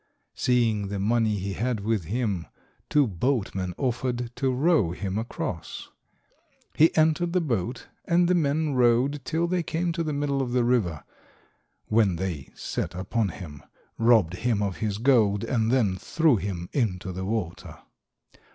[0.33, 2.47] Seeing the money he had with him,
[2.89, 5.89] two boatmen offered to row him across.
[6.73, 10.53] He entered the boat, and the men rowed till they came to the middle of
[10.53, 11.03] the river,
[11.85, 13.61] when they set upon him,
[13.99, 17.77] robbed him of his gold, and then threw him into the water.